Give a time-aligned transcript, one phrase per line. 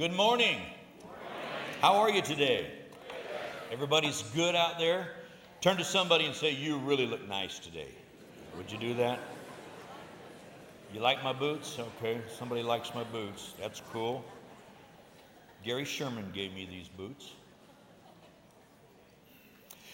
[0.00, 0.56] Good morning.
[1.82, 2.70] How are you today?
[3.70, 5.08] Everybody's good out there?
[5.60, 7.88] Turn to somebody and say, You really look nice today.
[8.56, 9.18] Would you do that?
[10.94, 11.78] You like my boots?
[11.78, 13.52] Okay, somebody likes my boots.
[13.60, 14.24] That's cool.
[15.66, 17.32] Gary Sherman gave me these boots.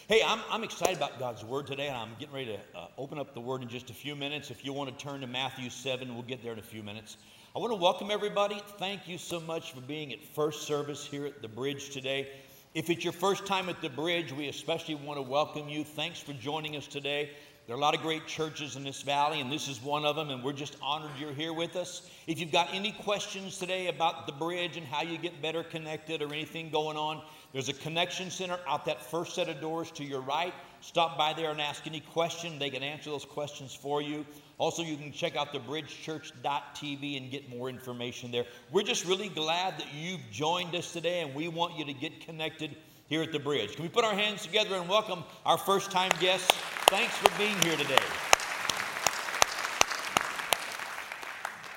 [0.06, 3.18] Hey, I'm, I'm excited about God's Word today, and I'm getting ready to uh, open
[3.18, 4.52] up the Word in just a few minutes.
[4.52, 7.16] If you want to turn to Matthew 7, we'll get there in a few minutes.
[7.56, 8.60] I want to welcome everybody.
[8.78, 12.28] Thank you so much for being at first service here at the bridge today.
[12.74, 15.82] If it's your first time at the bridge, we especially want to welcome you.
[15.82, 17.30] Thanks for joining us today.
[17.66, 20.16] There are a lot of great churches in this valley, and this is one of
[20.16, 22.10] them, and we're just honored you're here with us.
[22.26, 26.20] If you've got any questions today about the bridge and how you get better connected
[26.20, 27.22] or anything going on,
[27.54, 30.52] there's a connection center out that first set of doors to your right.
[30.82, 32.58] Stop by there and ask any question.
[32.58, 34.26] They can answer those questions for you.
[34.58, 38.46] Also, you can check out the bridgechurch.tv and get more information there.
[38.72, 42.24] We're just really glad that you've joined us today, and we want you to get
[42.24, 42.74] connected
[43.06, 43.76] here at the bridge.
[43.76, 46.50] Can we put our hands together and welcome our first time guests?
[46.86, 48.02] Thanks for being here today.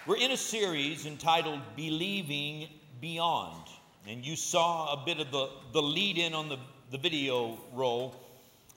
[0.07, 2.69] We're in a series entitled Believing
[3.01, 3.67] Beyond.
[4.07, 6.57] And you saw a bit of the, the lead in on the,
[6.91, 8.15] the video roll.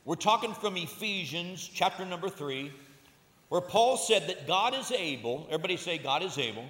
[0.04, 2.72] We're talking from Ephesians chapter number three,
[3.52, 6.64] where Paul said that God is able, everybody say, God is able.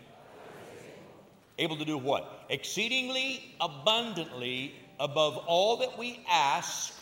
[1.56, 2.44] Able to do what?
[2.48, 6.92] Exceedingly abundantly above all that we ask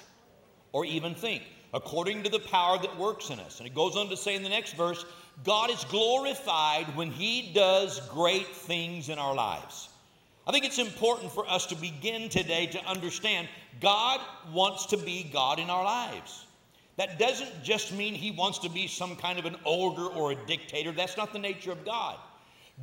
[0.72, 3.58] or even think according to the power that works in us.
[3.58, 5.06] And it goes on to say in the next verse
[5.44, 9.88] God is glorified when He does great things in our lives.
[10.46, 13.48] I think it's important for us to begin today to understand
[13.80, 14.20] God
[14.52, 16.44] wants to be God in our lives.
[17.00, 20.34] That doesn't just mean He wants to be some kind of an ogre or a
[20.34, 20.92] dictator.
[20.92, 22.18] That's not the nature of God.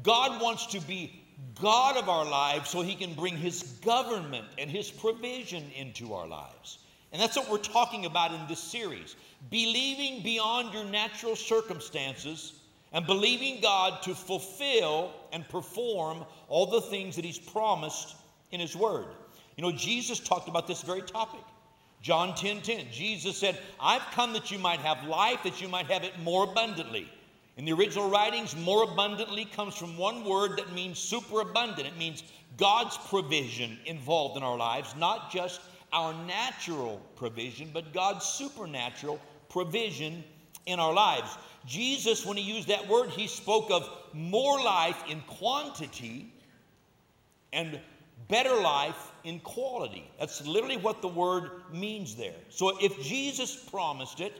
[0.02, 1.22] God wants to be
[1.62, 6.26] God of our lives so He can bring His government and His provision into our
[6.26, 6.80] lives.
[7.12, 9.16] And that's what we're talking about in this series
[9.52, 12.54] believing beyond your natural circumstances
[12.94, 18.16] and believing God to fulfill and perform all the things that He's promised
[18.52, 19.05] in His Word.
[19.58, 21.44] You know, Jesus talked about this very topic.
[22.08, 22.86] John 10 10.
[22.90, 26.45] Jesus said, I've come that you might have life, that you might have it more
[26.45, 27.12] abundantly.
[27.58, 31.86] In the original writings, more abundantly comes from one word that means superabundant.
[31.86, 32.23] It means
[32.56, 35.60] God's provision involved in our lives, not just
[35.92, 39.20] our natural provision, but God's supernatural
[39.50, 40.23] provision
[40.66, 41.38] in our lives.
[41.66, 46.32] Jesus, when he used that word, he spoke of more life in quantity
[47.52, 47.82] and
[48.27, 50.10] better life in quality.
[50.20, 52.36] That's literally what the word means there.
[52.49, 54.33] So if Jesus promised it,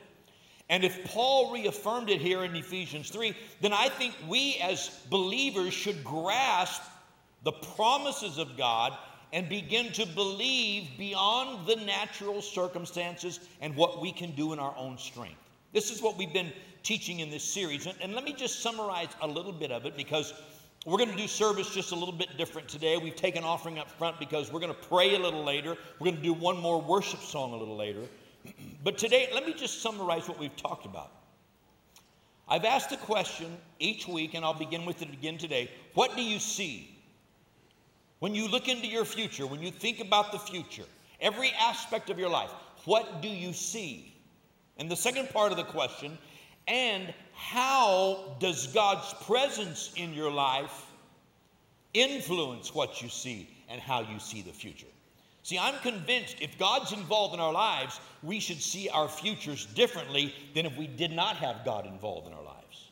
[0.70, 5.74] and if Paul reaffirmed it here in Ephesians 3, then I think we as believers
[5.74, 6.82] should grasp
[7.44, 8.98] the promises of God
[9.32, 14.76] and begin to believe beyond the natural circumstances and what we can do in our
[14.78, 15.40] own strength.
[15.74, 16.52] This is what we've been
[16.84, 17.86] teaching in this series.
[17.86, 20.34] And, and let me just summarize a little bit of it because
[20.88, 22.96] we're going to do service just a little bit different today.
[22.96, 25.76] We've taken offering up front because we're going to pray a little later.
[26.00, 28.04] We're going to do one more worship song a little later.
[28.86, 31.12] but today, let me just summarize what we've talked about.
[32.48, 35.70] I've asked the question each week, and I'll begin with it again today.
[35.94, 36.98] What do you see?
[38.20, 40.86] When you look into your future, when you think about the future,
[41.20, 42.52] every aspect of your life,
[42.86, 44.16] what do you see?
[44.78, 46.18] And the second part of the question,
[46.66, 50.86] and how does God's presence in your life
[51.94, 54.88] influence what you see and how you see the future?
[55.44, 60.34] See, I'm convinced if God's involved in our lives, we should see our futures differently
[60.56, 62.92] than if we did not have God involved in our lives.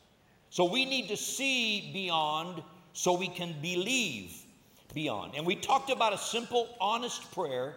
[0.52, 2.62] So we need to see beyond
[2.94, 4.32] so we can believe
[4.94, 5.34] beyond.
[5.36, 7.76] And we talked about a simple, honest prayer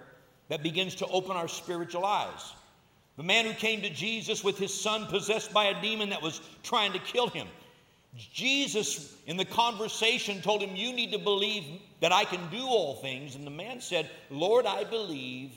[0.49, 2.53] that begins to open our spiritual eyes.
[3.19, 6.41] The man who came to Jesus with his son possessed by a demon that was
[6.63, 7.49] trying to kill him.
[8.15, 11.65] Jesus, in the conversation, told him, You need to believe
[12.01, 13.35] that I can do all things.
[13.35, 15.51] And the man said, Lord, I believe,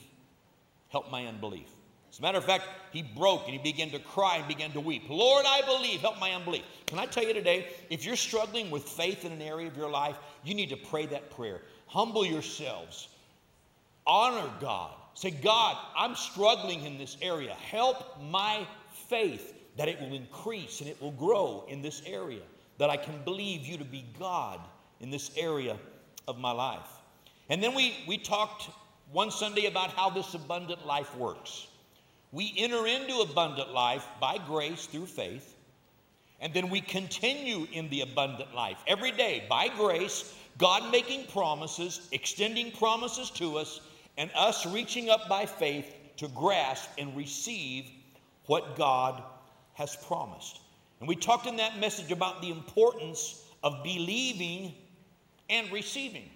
[0.90, 1.68] help my unbelief.
[2.12, 4.82] As a matter of fact, he broke and he began to cry and began to
[4.82, 5.04] weep.
[5.08, 6.64] Lord, I believe, help my unbelief.
[6.88, 9.90] Can I tell you today, if you're struggling with faith in an area of your
[9.90, 11.62] life, you need to pray that prayer.
[11.86, 13.08] Humble yourselves,
[14.08, 14.96] honor God.
[15.14, 17.54] Say, God, I'm struggling in this area.
[17.54, 18.66] Help my
[19.08, 22.42] faith that it will increase and it will grow in this area,
[22.78, 24.60] that I can believe you to be God
[25.00, 25.78] in this area
[26.28, 26.88] of my life.
[27.50, 28.70] And then we, we talked
[29.12, 31.68] one Sunday about how this abundant life works.
[32.32, 35.56] We enter into abundant life by grace through faith.
[36.40, 42.08] And then we continue in the abundant life every day by grace, God making promises,
[42.12, 43.82] extending promises to us,
[44.18, 47.90] and us reaching up by faith to grasp and receive
[48.46, 49.24] what God
[49.74, 50.60] has promised.
[51.00, 54.74] And we talked in that message about the importance of believing
[55.50, 56.30] and receiving.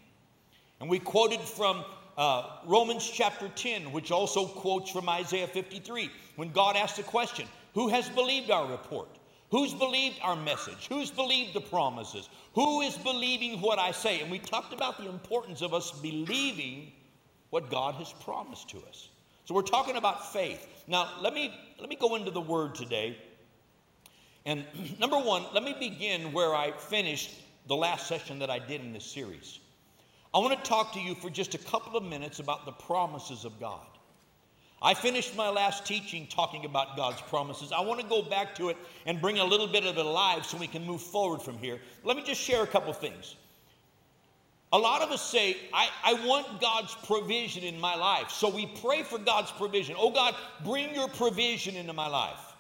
[0.80, 1.86] And we quoted from
[2.18, 7.48] uh, Romans chapter 10, which also quotes from Isaiah 53, when God asked the question
[7.74, 9.10] Who has believed our report?
[9.52, 10.88] Who's believed our message?
[10.90, 12.30] Who's believed the promises?
[12.56, 14.22] Who is believing what I say?
[14.22, 16.92] And we talked about the importance of us believing
[17.56, 19.08] what God has promised to us.
[19.46, 20.68] So we're talking about faith.
[20.88, 23.18] Now, let me let me go into the word today.
[24.46, 24.66] And
[25.00, 27.32] number 1, let me begin where I finished
[27.68, 29.60] the last session that I did in this series.
[30.34, 33.46] I want to talk to you for just a couple of minutes about the promises
[33.46, 33.88] of God.
[34.82, 37.72] I finished my last teaching talking about God's promises.
[37.72, 38.76] I want to go back to it
[39.06, 41.80] and bring a little bit of it alive so we can move forward from here.
[42.04, 43.38] Let me just share a couple things.
[44.76, 48.30] A lot of us say, I, I want God's provision in my life.
[48.30, 49.96] So we pray for God's provision.
[49.98, 50.36] Oh God,
[50.66, 52.54] bring your provision into my life.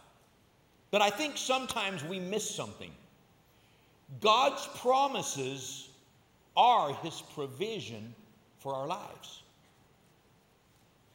[0.92, 2.92] But I think sometimes we miss something.
[4.22, 5.90] God's promises
[6.56, 8.16] are his provision
[8.60, 9.42] for our lives.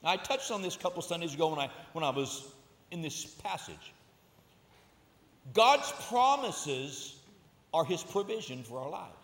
[0.02, 2.46] Now, I touched on this a couple Sundays ago when I, when I was
[2.90, 3.94] in this passage.
[5.54, 7.14] God's promises
[7.72, 9.19] are his provision for our lives.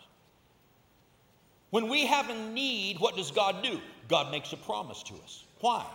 [1.77, 3.79] When we have a need, what does God do?
[4.07, 5.43] God makes a promise to us.
[5.59, 5.85] Why?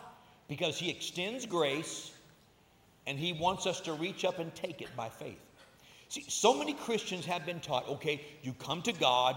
[0.46, 2.12] Because he extends grace
[3.04, 5.40] and he wants us to reach up and take it by faith.
[6.08, 9.34] See, so many Christians have been taught okay, you come to God,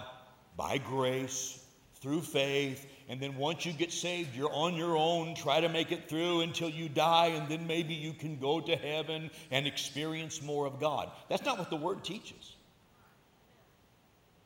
[0.56, 1.66] by grace
[1.96, 2.86] through faith.
[3.10, 5.34] And then once you get saved, you're on your own.
[5.34, 8.76] Try to make it through until you die, and then maybe you can go to
[8.76, 11.10] heaven and experience more of God.
[11.28, 12.56] That's not what the word teaches.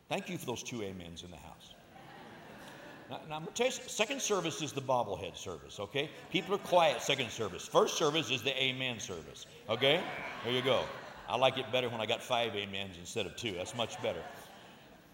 [0.08, 1.59] Thank you for those two amens in the house.
[3.10, 6.10] Now, now I'm going to tell you, second service is the bobblehead service, okay?
[6.32, 7.68] People are quiet second service.
[7.68, 10.02] First service is the amen service, okay?
[10.44, 10.84] There you go.
[11.28, 13.54] I like it better when I got five amens instead of two.
[13.54, 14.22] That's much better.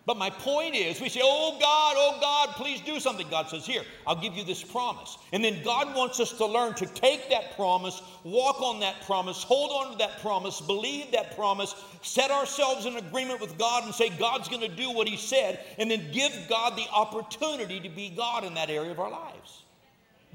[0.06, 3.28] But my point is, we say, Oh God, oh God, please do something.
[3.30, 5.18] God says, Here, I'll give you this promise.
[5.34, 9.42] And then God wants us to learn to take that promise, walk on that promise,
[9.42, 11.74] hold on to that promise, believe that promise,
[12.04, 15.66] set ourselves in agreement with God and say, God's going to do what He said,
[15.80, 19.64] and then give God the opportunity to be God in that area of our lives.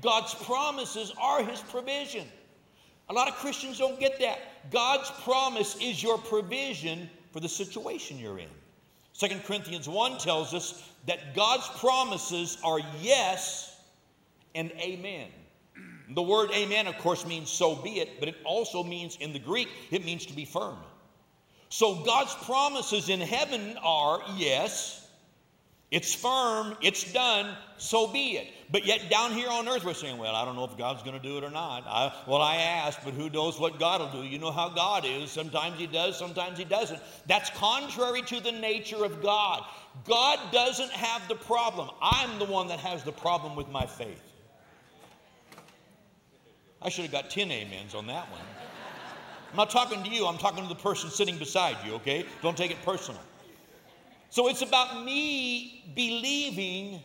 [0.01, 2.27] God's promises are His provision.
[3.09, 4.71] A lot of Christians don't get that.
[4.73, 8.49] God's promise is your provision for the situation you're in.
[9.21, 13.77] Second Corinthians 1 tells us that God's promises are yes
[14.55, 15.29] and amen.
[16.15, 19.39] The word amen, of course, means so be it, but it also means in the
[19.39, 20.79] Greek, it means to be firm.
[21.69, 25.07] So God's promises in heaven are yes
[25.91, 28.47] it's firm, it's done, so be it.
[28.71, 31.21] But yet down here on earth, we're saying, well, I don't know if God's going
[31.21, 31.85] to do it or not.
[31.85, 34.29] I, well, I asked, but who knows what God will do?
[34.29, 35.33] You know how God is.
[35.33, 37.01] Sometimes He does, sometimes He doesn't.
[37.27, 39.65] That's contrary to the nature of God.
[40.07, 41.91] God doesn't have the problem.
[42.01, 44.23] I'm the one that has the problem with my faith.
[46.81, 48.41] I should have got 10 amens on that one.
[49.51, 52.25] I'm not talking to you, I'm talking to the person sitting beside you, okay?
[52.43, 53.21] Don't take it personal.
[54.31, 57.03] So it's about me believing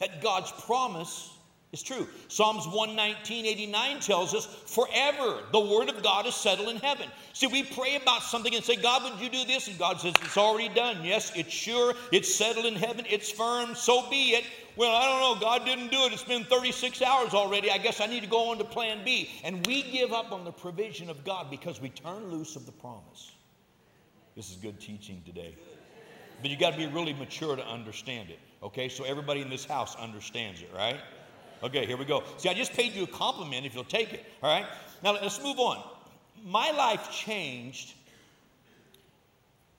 [0.00, 1.30] that God's promise
[1.72, 2.08] is true.
[2.28, 7.06] Psalms 119, 89 tells us, forever the word of God is settled in heaven.
[7.34, 9.68] See, we pray about something and say, God, would you do this?
[9.68, 11.04] And God says, it's already done.
[11.04, 11.92] Yes, it's sure.
[12.10, 13.04] It's settled in heaven.
[13.08, 13.74] It's firm.
[13.74, 14.44] So be it.
[14.76, 15.40] Well, I don't know.
[15.40, 16.12] God didn't do it.
[16.12, 17.70] It's been 36 hours already.
[17.70, 19.28] I guess I need to go on to plan B.
[19.44, 22.72] And we give up on the provision of God because we turn loose of the
[22.72, 23.32] promise.
[24.36, 25.56] This is good teaching today.
[26.40, 28.38] But you got to be really mature to understand it.
[28.62, 30.98] Okay, so everybody in this house understands it, right?
[31.62, 32.22] Okay, here we go.
[32.36, 34.24] See, I just paid you a compliment if you'll take it.
[34.42, 34.66] All right,
[35.02, 35.82] now let's move on.
[36.44, 37.94] My life changed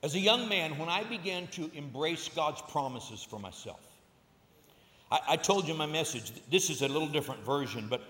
[0.02, 3.80] as a young man when I began to embrace God's promises for myself.
[5.10, 6.32] I, I told you my message.
[6.50, 8.02] This is a little different version, but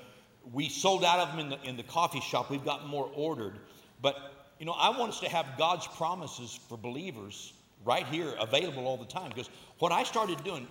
[0.52, 2.50] we sold out of them in the, in the coffee shop.
[2.50, 3.54] We've got more ordered.
[4.02, 4.16] But,
[4.58, 7.52] you know, I want us to have God's promises for believers
[7.84, 9.30] right here available all the time.
[9.30, 10.66] Because what I started doing,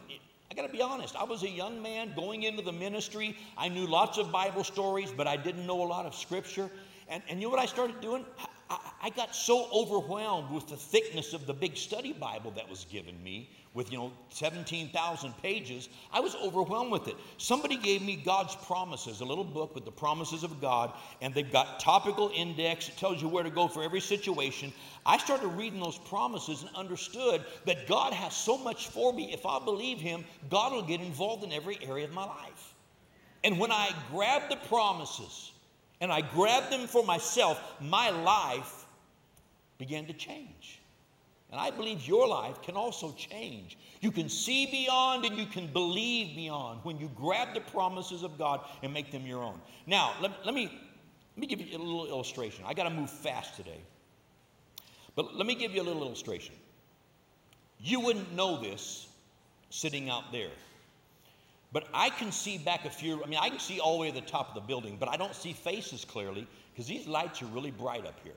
[0.52, 3.38] I got to be honest, I was a young man going into the ministry.
[3.58, 6.70] I knew lots of Bible stories, but I didn't know a lot of scripture.
[7.08, 8.26] And, and you know what I started doing?
[8.70, 12.86] I, I got so overwhelmed with the thickness of the big study Bible that was
[12.86, 15.90] given me with, you know, 17,000 pages.
[16.12, 17.16] I was overwhelmed with it.
[17.38, 21.52] Somebody gave me God's promises, a little book with the promises of God, and they've
[21.52, 22.90] got topical index.
[22.90, 24.74] It tells you where to go for every situation.
[25.06, 29.32] I started reading those promises and understood that God has so much for me.
[29.32, 32.74] If I believe Him, God will get involved in every area of my life.
[33.44, 35.52] And when I grab the promises
[36.02, 38.86] and I grab them for myself, my life
[39.78, 40.79] began to change.
[41.52, 43.78] And I believe your life can also change.
[44.02, 48.38] You can see beyond and you can believe beyond when you grab the promises of
[48.38, 49.60] God and make them your own.
[49.88, 52.64] Now, let, let me, let me give you a little illustration.
[52.68, 53.82] I got to move fast today.
[55.16, 56.54] But let me give you a little illustration.
[57.80, 59.08] You wouldn't know this
[59.72, 60.52] sitting out there.
[61.72, 64.10] But I can see back a few, I mean, I can see all the way
[64.10, 67.42] to the top of the building, but I don't see faces clearly because these lights
[67.42, 68.34] are really bright up here.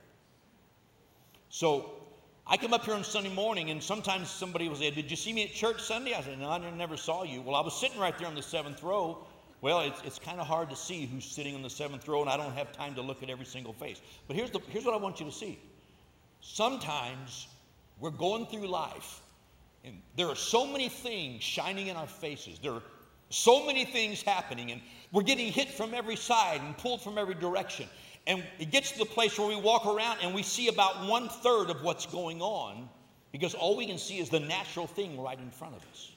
[1.49, 2.02] So
[2.47, 5.33] I come up here on Sunday morning, and sometimes somebody will say, Did you see
[5.33, 6.15] me at church Sunday?
[6.15, 7.41] I said, No, I never saw you.
[7.41, 9.25] Well, I was sitting right there on the seventh row.
[9.61, 12.29] Well, it's, it's kind of hard to see who's sitting on the seventh row, and
[12.29, 14.01] I don't have time to look at every single face.
[14.27, 15.59] But here's, the, here's what I want you to see.
[16.41, 17.47] Sometimes
[18.01, 19.21] we're going through life,
[19.85, 22.59] and there are so many things shining in our faces.
[22.59, 22.83] There are
[23.29, 24.81] so many things happening, and
[25.13, 27.89] we're getting hit from every side and pulled from every direction.
[28.27, 31.29] And it gets to the place where we walk around and we see about one
[31.29, 32.89] third of what's going on
[33.33, 36.13] because all we can see is the natural thing right in front of us.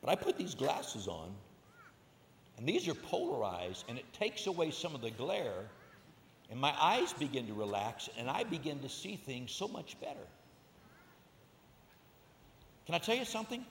[0.00, 1.30] But I put these glasses on,
[2.56, 5.68] and these are polarized, and it takes away some of the glare,
[6.50, 10.26] and my eyes begin to relax, and I begin to see things so much better.
[12.86, 13.64] Can I tell you something?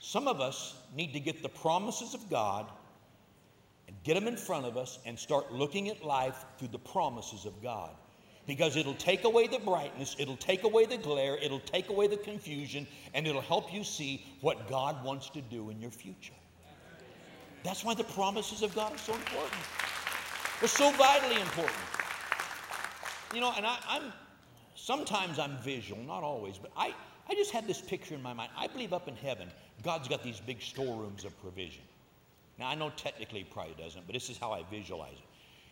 [0.00, 2.66] Some of us need to get the promises of God
[3.88, 7.46] and get them in front of us and start looking at life through the promises
[7.46, 7.90] of God.
[8.46, 12.16] Because it'll take away the brightness, it'll take away the glare, it'll take away the
[12.16, 16.34] confusion, and it'll help you see what God wants to do in your future.
[17.64, 19.60] That's why the promises of God are so important.
[20.60, 21.76] They're so vitally important.
[23.34, 24.12] You know, and I, am
[24.74, 26.94] sometimes I'm visual, not always, but I,
[27.28, 28.50] I just had this picture in my mind.
[28.56, 29.50] I believe up in heaven,
[29.82, 31.82] God's got these big storerooms of provision.
[32.58, 35.24] Now, I know technically he probably doesn't, but this is how I visualize it.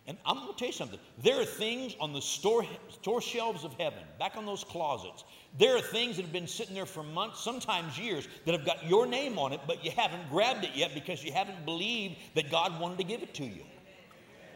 [0.07, 0.99] And I'm going to tell you something.
[1.21, 5.25] There are things on the store, store shelves of heaven, back on those closets.
[5.59, 8.87] There are things that have been sitting there for months, sometimes years, that have got
[8.87, 12.49] your name on it, but you haven't grabbed it yet because you haven't believed that
[12.49, 13.63] God wanted to give it to you.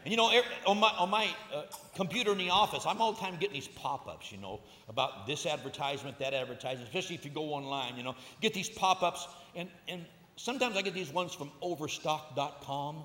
[0.04, 0.32] And you know,
[0.66, 3.68] on my, on my uh, computer in the office, I'm all the time getting these
[3.68, 4.58] pop ups, you know,
[4.88, 9.02] about this advertisement, that advertisement, especially if you go online, you know, get these pop
[9.02, 9.28] ups.
[9.54, 10.04] And, and
[10.36, 13.02] Sometimes I get these ones from overstock.com.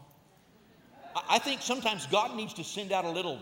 [1.29, 3.39] I think sometimes God needs to send out a little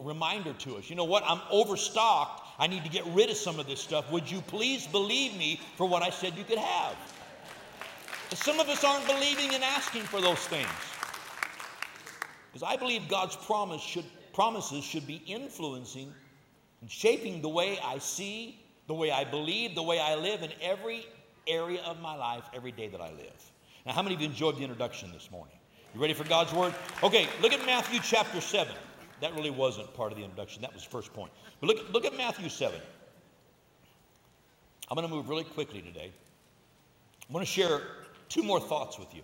[0.00, 0.90] reminder to us.
[0.90, 1.22] You know what?
[1.26, 2.42] I'm overstocked.
[2.58, 4.10] I need to get rid of some of this stuff.
[4.12, 6.96] Would you please believe me for what I said you could have?
[8.32, 10.66] some of us aren't believing and asking for those things.
[12.52, 16.12] Because I believe God's promise should, promises should be influencing
[16.80, 20.50] and shaping the way I see, the way I believe, the way I live in
[20.60, 21.06] every
[21.46, 23.52] area of my life every day that I live.
[23.86, 25.56] Now, how many of you enjoyed the introduction this morning?
[25.94, 26.74] You ready for God's word?
[27.02, 28.74] Okay, look at Matthew chapter 7.
[29.20, 31.32] That really wasn't part of the introduction, that was the first point.
[31.60, 32.78] But look, look at Matthew 7.
[34.90, 36.12] I'm going to move really quickly today.
[37.28, 37.80] I want to share
[38.28, 39.22] two more thoughts with you.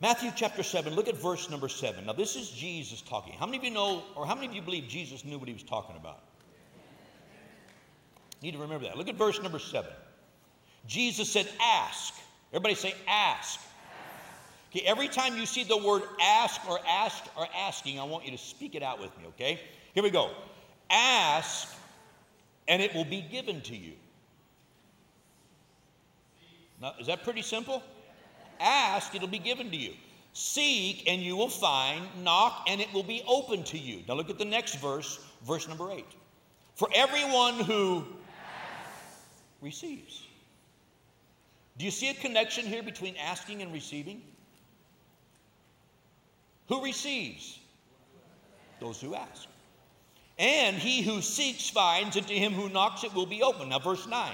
[0.00, 2.06] Matthew chapter 7, look at verse number 7.
[2.06, 3.34] Now, this is Jesus talking.
[3.34, 5.54] How many of you know, or how many of you believe Jesus knew what he
[5.54, 6.20] was talking about?
[8.42, 8.96] Need to remember that.
[8.96, 9.90] Look at verse number seven.
[10.86, 12.14] Jesus said, Ask.
[12.52, 13.60] Everybody say, Ask.
[14.70, 18.30] Okay, every time you see the word ask or ask or asking, I want you
[18.30, 19.60] to speak it out with me, okay?
[19.94, 20.30] Here we go.
[20.88, 21.74] Ask,
[22.68, 23.92] and it will be given to you.
[26.80, 27.82] Now, is that pretty simple?
[28.60, 29.92] Ask, it'll be given to you.
[30.34, 32.04] Seek, and you will find.
[32.22, 34.04] Knock, and it will be open to you.
[34.06, 36.06] Now, look at the next verse, verse number eight.
[36.76, 38.06] For everyone who
[39.60, 40.26] receives.
[41.78, 44.22] Do you see a connection here between asking and receiving?
[46.68, 47.58] Who receives?
[48.80, 49.48] Those who ask.
[50.38, 53.70] And he who seeks finds, and to him who knocks it will be open.
[53.70, 54.32] Now, verse 9.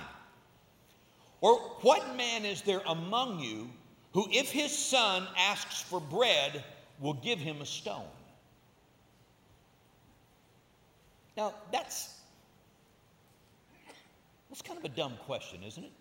[1.40, 3.68] Or what man is there among you
[4.12, 6.64] who, if his son asks for bread,
[7.00, 8.08] will give him a stone?
[11.36, 12.15] Now, that's
[14.48, 15.92] that's kind of a dumb question, isn't it?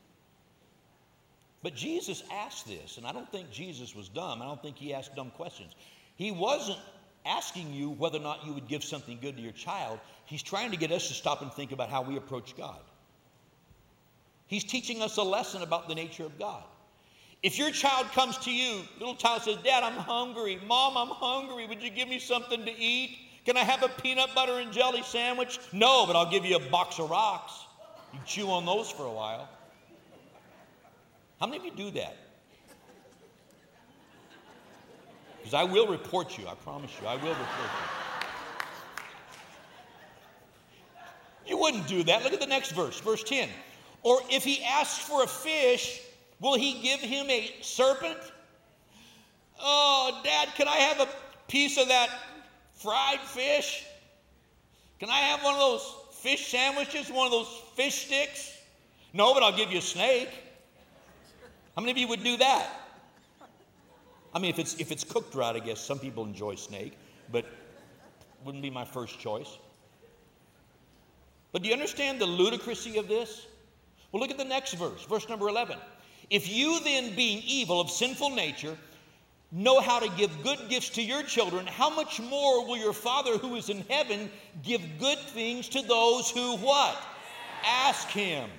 [1.63, 4.41] But Jesus asked this, and I don't think Jesus was dumb.
[4.41, 5.73] I don't think he asked dumb questions.
[6.15, 6.77] He wasn't
[7.25, 9.99] asking you whether or not you would give something good to your child.
[10.25, 12.79] He's trying to get us to stop and think about how we approach God.
[14.47, 16.63] He's teaching us a lesson about the nature of God.
[17.41, 20.59] If your child comes to you, little child says, Dad, I'm hungry.
[20.67, 21.67] Mom, I'm hungry.
[21.67, 23.17] Would you give me something to eat?
[23.45, 25.59] Can I have a peanut butter and jelly sandwich?
[25.71, 27.64] No, but I'll give you a box of rocks.
[28.15, 29.49] You chew on those for a while.
[31.41, 32.15] How many of you do that?
[35.37, 37.69] Because I will report you, I promise you, I will report
[41.45, 41.49] you.
[41.49, 42.23] You wouldn't do that.
[42.23, 43.49] Look at the next verse, verse 10.
[44.01, 46.01] Or if he asks for a fish,
[46.39, 48.17] will he give him a serpent?
[49.59, 51.09] Oh, Dad, can I have a
[51.49, 52.09] piece of that
[52.73, 53.83] fried fish?
[54.99, 55.95] Can I have one of those
[56.25, 58.57] fish sandwiches, one of those fish sticks?
[59.13, 60.29] No, but I'll give you a snake.
[61.75, 62.67] How many of you would do that?
[64.33, 66.97] I mean, if it's, if it's cooked right, I guess some people enjoy snake,
[67.31, 67.45] but
[68.43, 69.59] wouldn't be my first choice.
[71.51, 73.45] But do you understand the ludicrousy of this?
[74.11, 75.77] Well, look at the next verse, verse number 11.
[76.31, 78.75] If you then, being evil of sinful nature,
[79.55, 83.37] know how to give good gifts to your children, how much more will your Father
[83.37, 84.29] who is in heaven
[84.63, 87.01] give good things to those who what?
[87.65, 88.49] Ask him.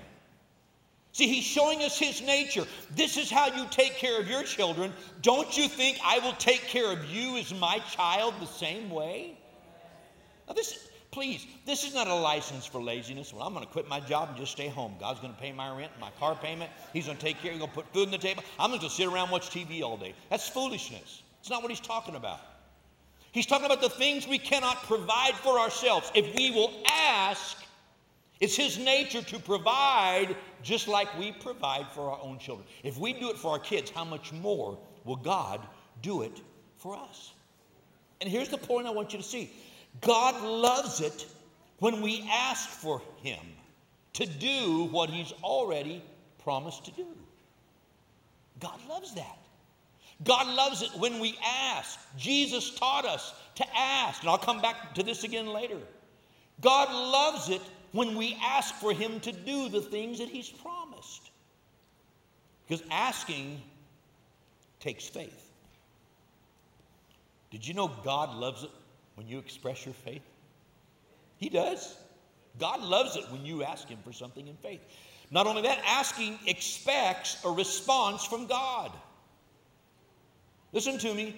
[1.12, 2.65] See, he's showing us his nature.
[2.95, 4.93] This is how you take care of your children.
[5.23, 9.38] Don't you think I will take care of you as my child the same way?
[10.49, 13.32] Now, this, please, this is not a license for laziness.
[13.32, 14.96] Well, I'm going to quit my job and just stay home.
[15.00, 16.70] God's going to pay my rent, my car payment.
[16.92, 17.52] He's going to take care.
[17.52, 18.44] He's going to put food on the table.
[18.58, 20.12] I'm going to sit around watch TV all day.
[20.28, 21.23] That's foolishness.
[21.40, 22.40] It's not what he's talking about.
[23.32, 26.12] He's talking about the things we cannot provide for ourselves.
[26.14, 27.64] If we will ask,
[28.40, 32.68] it's His nature to provide just like we provide for our own children.
[32.82, 35.66] If we do it for our kids, how much more will God
[36.02, 36.42] do it
[36.76, 37.32] for us?
[38.20, 39.50] And here's the point I want you to see
[40.00, 41.26] God loves it
[41.79, 43.41] when we ask for Him
[44.15, 46.03] to do what He's already
[46.43, 47.07] promised to do.
[48.61, 49.38] God loves that.
[50.25, 51.99] God loves it when we ask.
[52.17, 55.79] Jesus taught us to ask, and I'll come back to this again later.
[56.61, 57.61] God loves it
[57.93, 61.31] when we ask for Him to do the things that He's promised.
[62.67, 63.61] Because asking
[64.81, 65.50] takes faith.
[67.50, 68.71] Did you know God loves it
[69.17, 70.23] when you express your faith?
[71.39, 71.97] He does.
[72.59, 74.81] God loves it when you ask Him for something in faith.
[75.31, 78.93] Not only that, asking expects a response from God.
[80.73, 81.35] Listen to me.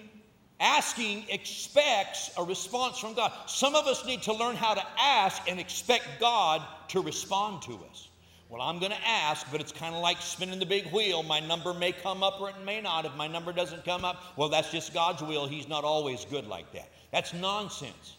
[0.61, 3.31] Asking expects a response from God.
[3.47, 7.79] Some of us need to learn how to ask and expect God to respond to
[7.89, 8.08] us.
[8.49, 11.21] Well, I'm going to ask, but it's kind of like spinning the big wheel.
[11.21, 13.05] My number may come up or it may not.
[13.05, 15.47] If my number doesn't come up, well, that's just God's will.
[15.47, 16.89] He's not always good like that.
[17.11, 18.17] That's nonsense.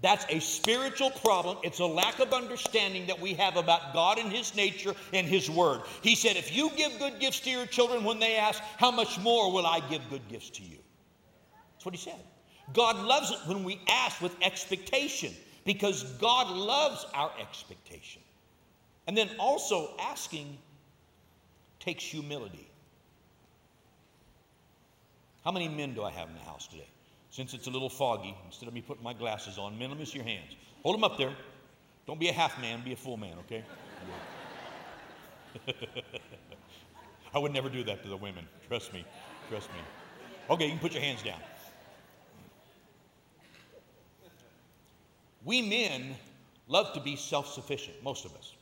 [0.00, 1.58] That's a spiritual problem.
[1.62, 5.48] It's a lack of understanding that we have about God and His nature and His
[5.48, 5.82] Word.
[6.02, 9.18] He said, If you give good gifts to your children when they ask, How much
[9.18, 10.78] more will I give good gifts to you?
[11.74, 12.20] That's what he said.
[12.72, 15.32] God loves it when we ask with expectation
[15.64, 18.22] because God loves our expectation.
[19.08, 20.58] And then also, asking
[21.80, 22.68] takes humility.
[25.42, 26.90] How many men do I have in the house today?
[27.30, 30.04] Since it's a little foggy, instead of me putting my glasses on, men, let me
[30.04, 30.54] see your hands.
[30.82, 31.32] Hold them up there.
[32.06, 33.64] Don't be a half man, be a full man, okay?
[37.34, 38.46] I would never do that to the women.
[38.68, 39.06] Trust me.
[39.48, 39.80] Trust me.
[40.50, 41.40] Okay, you can put your hands down.
[45.46, 46.14] We men
[46.66, 48.52] love to be self sufficient, most of us.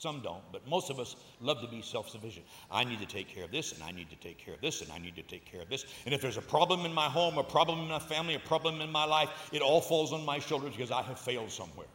[0.00, 2.46] Some don't, but most of us love to be self sufficient.
[2.70, 4.80] I need to take care of this, and I need to take care of this,
[4.80, 5.84] and I need to take care of this.
[6.06, 8.80] And if there's a problem in my home, a problem in my family, a problem
[8.80, 11.86] in my life, it all falls on my shoulders because I have failed somewhere.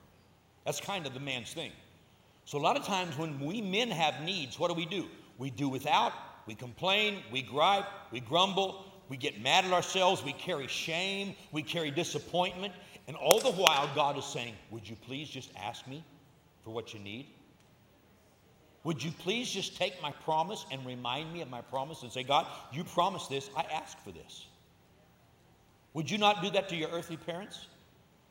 [0.65, 1.71] That's kind of the man's thing.
[2.45, 5.07] So, a lot of times when we men have needs, what do we do?
[5.39, 6.13] We do without,
[6.45, 11.63] we complain, we gripe, we grumble, we get mad at ourselves, we carry shame, we
[11.63, 12.75] carry disappointment,
[13.07, 16.03] and all the while, God is saying, Would you please just ask me
[16.63, 17.25] for what you need?
[18.85, 22.21] Would you please just take my promise and remind me of my promise and say,
[22.21, 24.45] God, you promised this, I asked for this?
[25.93, 27.65] Would you not do that to your earthly parents?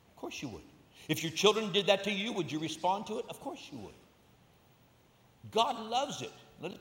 [0.09, 0.63] Of course you would.
[1.09, 3.25] If your children did that to you, would you respond to it?
[3.29, 3.93] Of course you would.
[5.51, 6.31] God loves it.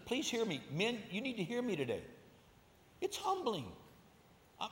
[0.07, 0.63] Please hear me.
[0.73, 2.03] Men, you need to hear me today.
[3.01, 3.67] It's humbling.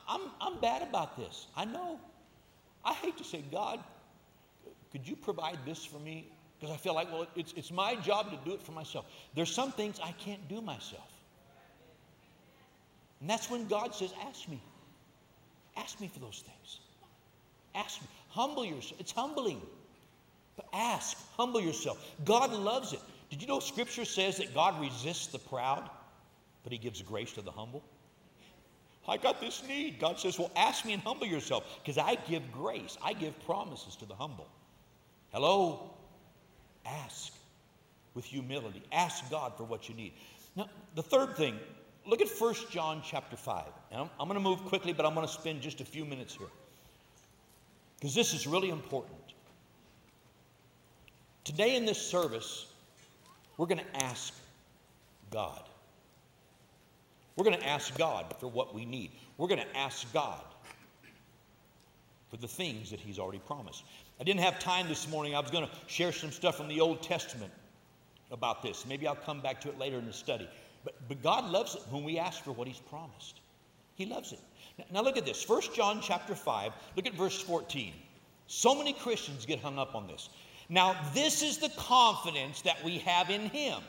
[0.09, 1.49] I'm, I'm bad about this.
[1.57, 1.99] I know.
[2.85, 3.81] I hate to say, God,
[4.93, 6.32] could you provide this for me?
[6.63, 9.07] Because I feel like, well, it's, it's my job to do it for myself.
[9.35, 11.11] There's some things I can't do myself.
[13.21, 14.63] And that's when God says, ask me.
[15.77, 16.79] Ask me for those things.
[17.75, 18.07] Ask me.
[18.29, 19.01] Humble yourself.
[19.01, 19.61] It's humbling.
[20.55, 21.99] But ask, humble yourself.
[22.25, 23.01] God loves it.
[23.29, 25.91] Did you know Scripture says that God resists the proud,
[26.63, 27.83] but He gives grace to the humble?
[29.09, 29.99] I got this need.
[29.99, 33.97] God says, Well, ask me and humble yourself because I give grace, I give promises
[33.97, 34.47] to the humble.
[35.33, 35.91] Hello?
[36.87, 37.33] Ask
[38.15, 38.83] with humility.
[38.93, 40.13] Ask God for what you need.
[40.57, 41.59] Now, the third thing,
[42.07, 43.65] look at 1 John chapter 5.
[43.93, 46.35] Now, I'm going to move quickly, but I'm going to spend just a few minutes
[46.35, 46.49] here
[47.99, 49.15] because this is really important.
[51.45, 52.67] Today in this service,
[53.57, 54.35] we're going to ask
[55.31, 55.63] God.
[57.37, 59.11] We're going to ask God for what we need.
[59.39, 60.43] We're going to ask God
[62.31, 63.85] for the things that He's already promised.
[64.23, 65.35] I didn't have time this morning.
[65.35, 67.51] I was going to share some stuff from the Old Testament
[68.31, 68.87] about this.
[68.87, 70.49] Maybe I'll come back to it later in the study.
[70.85, 73.41] But, but God loves it when we ask for what He's promised.
[73.97, 74.39] He loves it.
[74.79, 75.49] Now, now look at this.
[75.49, 77.95] 1 John chapter 5, look at verse 14.
[78.47, 80.29] So many Christians get hung up on this.
[80.69, 83.81] Now, this is the confidence that we have in Him.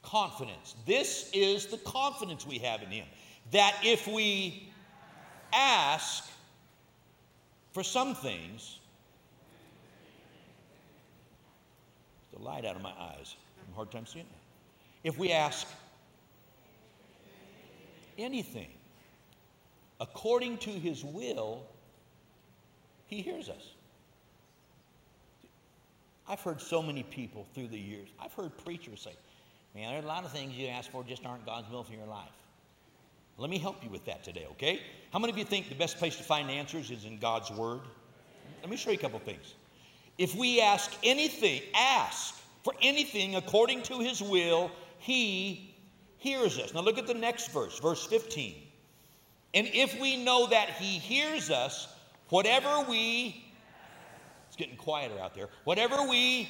[0.00, 0.76] Confidence.
[0.86, 3.06] This is the confidence we have in Him.
[3.50, 4.72] That if we
[5.52, 6.24] ask
[7.72, 8.78] for some things,
[12.32, 13.34] the light out of my eyes.
[13.58, 15.08] I'm a hard time seeing it.
[15.08, 15.66] If we ask
[18.18, 18.68] anything
[20.00, 21.62] according to His will,
[23.06, 23.74] He hears us.
[26.28, 29.12] I've heard so many people through the years, I've heard preachers say,
[29.74, 31.94] Man, there are a lot of things you ask for just aren't God's will for
[31.94, 32.28] your life.
[33.42, 34.80] Let me help you with that today, okay?
[35.12, 37.80] How many of you think the best place to find answers is in God's Word?
[38.60, 39.54] Let me show you a couple things.
[40.16, 45.74] If we ask anything, ask for anything according to His will, He
[46.18, 46.72] hears us.
[46.72, 48.54] Now look at the next verse, verse 15.
[49.54, 51.88] And if we know that He hears us,
[52.28, 53.44] whatever we
[54.46, 55.48] it's getting quieter out there.
[55.64, 56.48] Whatever we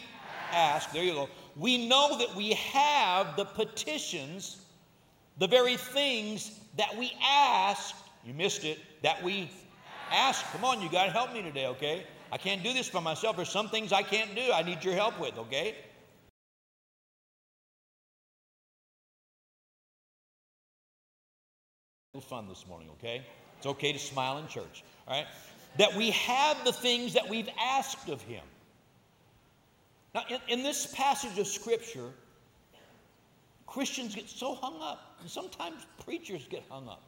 [0.51, 1.29] ask, there you go.
[1.57, 4.61] We know that we have the petitions,
[5.39, 7.95] the very things that we ask.
[8.25, 8.79] You missed it.
[9.03, 9.51] That we
[10.11, 10.45] ask.
[10.53, 12.05] Come on, you got to help me today, okay?
[12.31, 13.37] I can't do this by myself.
[13.37, 14.53] There's some things I can't do.
[14.53, 15.77] I need your help with, okay?
[22.29, 23.23] Fun this morning, okay?
[23.59, 25.27] It's okay to smile in church, all right?
[25.79, 28.45] that we have the things that we've asked of Him.
[30.15, 32.11] Now, in, in this passage of Scripture,
[33.73, 37.03] Christians get so hung up, and sometimes preachers get hung up.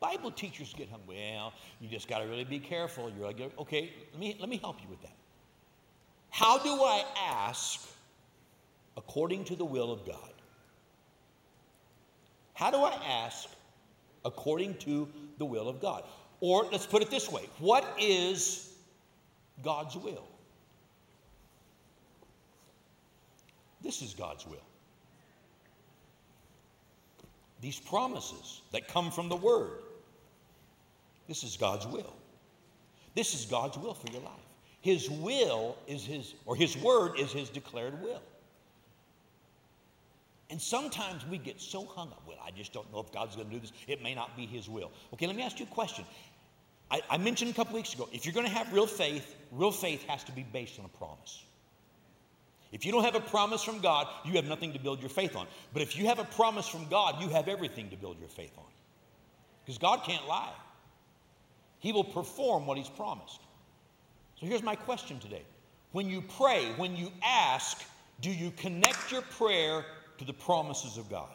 [0.00, 0.98] Bible teachers get hung.
[1.00, 1.08] Up.
[1.08, 3.08] Well, you just got to really be careful.
[3.16, 5.14] You're like, okay, let me, let me help you with that.
[6.30, 7.88] How do I ask
[8.96, 10.32] according to the will of God?
[12.54, 13.48] How do I ask
[14.24, 16.02] according to the will of God?
[16.40, 18.72] Or let's put it this way what is
[19.62, 20.26] God's will?
[23.82, 24.66] This is God's will.
[27.62, 29.78] These promises that come from the Word,
[31.28, 32.12] this is God's will.
[33.14, 34.32] This is God's will for your life.
[34.80, 38.20] His will is His, or His Word is His declared will.
[40.50, 43.48] And sometimes we get so hung up, well, I just don't know if God's going
[43.48, 43.72] to do this.
[43.86, 44.90] It may not be His will.
[45.14, 46.04] Okay, let me ask you a question.
[46.90, 49.70] I, I mentioned a couple weeks ago if you're going to have real faith, real
[49.70, 51.44] faith has to be based on a promise.
[52.72, 55.36] If you don't have a promise from God, you have nothing to build your faith
[55.36, 55.46] on.
[55.74, 58.52] But if you have a promise from God, you have everything to build your faith
[58.56, 58.64] on.
[59.64, 60.54] Because God can't lie,
[61.78, 63.40] He will perform what He's promised.
[64.40, 65.42] So here's my question today
[65.92, 67.84] When you pray, when you ask,
[68.22, 69.84] do you connect your prayer
[70.16, 71.28] to the promises of God?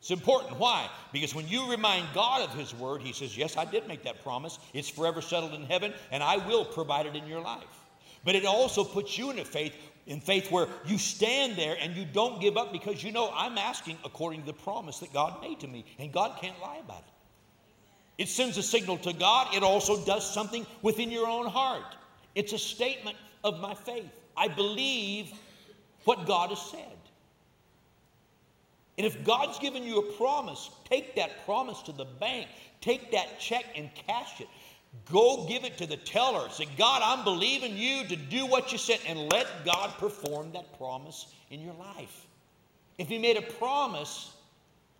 [0.00, 0.58] It's important.
[0.58, 0.90] Why?
[1.12, 4.22] Because when you remind God of His word, He says, Yes, I did make that
[4.22, 4.58] promise.
[4.74, 7.81] It's forever settled in heaven, and I will provide it in your life.
[8.24, 9.74] But it also puts you in a faith,
[10.06, 13.58] in faith where you stand there and you don't give up because you know I'm
[13.58, 17.00] asking according to the promise that God made to me, and God can't lie about
[17.00, 18.22] it.
[18.22, 21.96] It sends a signal to God, it also does something within your own heart.
[22.34, 24.10] It's a statement of my faith.
[24.36, 25.32] I believe
[26.04, 26.98] what God has said.
[28.98, 32.48] And if God's given you a promise, take that promise to the bank.
[32.80, 34.48] Take that check and cash it.
[35.10, 36.48] Go give it to the teller.
[36.50, 40.76] Say, God, I'm believing you to do what you said, and let God perform that
[40.78, 42.26] promise in your life.
[42.98, 44.34] If He made a promise,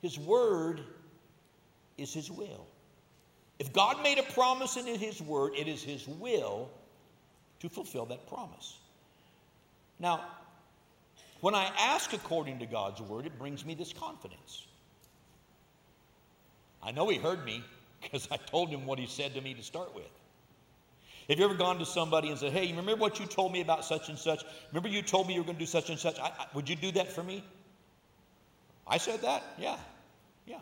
[0.00, 0.80] His word
[1.98, 2.66] is His will.
[3.58, 6.70] If God made a promise in His word, it is His will
[7.60, 8.78] to fulfill that promise.
[10.00, 10.24] Now,
[11.42, 14.66] when I ask according to God's word, it brings me this confidence.
[16.82, 17.62] I know He heard me
[18.02, 20.10] because I told Him what He said to me to start with.
[21.28, 23.60] Have you ever gone to somebody and said, Hey, you remember what you told me
[23.60, 24.42] about such and such?
[24.70, 26.18] Remember you told me you were going to do such and such?
[26.18, 27.44] I, I, would you do that for me?
[28.86, 29.42] I said that?
[29.58, 29.76] Yeah.
[30.46, 30.58] Yeah.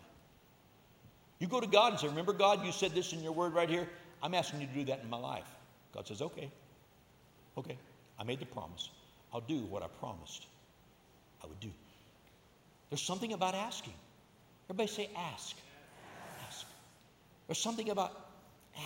[1.38, 3.68] You go to God and say, Remember, God, you said this in your word right
[3.68, 3.88] here?
[4.22, 5.48] I'm asking you to do that in my life.
[5.94, 6.50] God says, Okay.
[7.57, 7.79] Okay.
[8.18, 8.90] I made the promise.
[9.33, 10.46] I'll do what I promised
[11.42, 11.70] I would do.
[12.90, 13.94] There's something about asking.
[14.66, 15.57] Everybody say, Ask.
[15.57, 15.57] Ask.
[17.50, 18.12] There's something about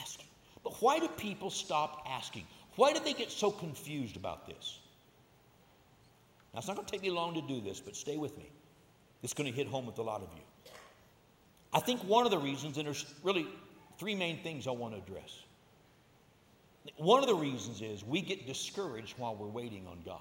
[0.01, 0.25] asking.
[0.63, 2.47] But why do people stop asking?
[2.77, 4.79] Why do they get so confused about this?
[6.55, 8.49] Now, it's not going to take me long to do this, but stay with me.
[9.23, 10.73] It's going to hit home with a lot of you.
[11.75, 13.47] I think one of the reasons, and there's really
[13.99, 15.41] three main things I want to address.
[16.97, 20.21] One of the reasons is we get discouraged while we're waiting on God.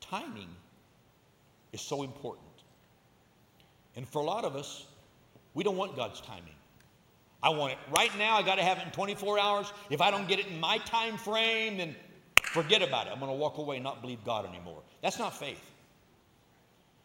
[0.00, 0.50] Timing
[1.72, 2.46] is so important.
[3.96, 4.86] And for a lot of us,
[5.54, 6.54] we don't want God's timing.
[7.42, 8.36] I want it right now.
[8.36, 9.72] I got to have it in 24 hours.
[9.88, 11.96] If I don't get it in my time frame, then
[12.42, 13.12] forget about it.
[13.12, 14.82] I'm going to walk away and not believe God anymore.
[15.02, 15.62] That's not faith.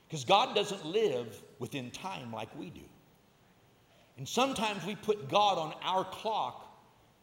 [0.08, 2.82] Because God doesn't live within time like we do.
[4.18, 6.66] And sometimes we put God on our clock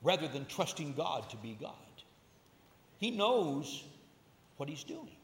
[0.02, 1.72] rather than trusting God to be God.
[2.98, 3.82] He knows
[4.56, 5.16] what He's doing,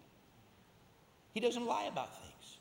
[1.33, 2.59] He doesn't lie about things.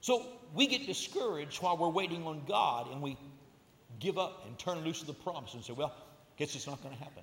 [0.00, 3.16] So we get discouraged while we're waiting on God and we
[4.00, 5.94] give up and turn loose of the promise and say, well,
[6.36, 7.22] guess it's not going to happen.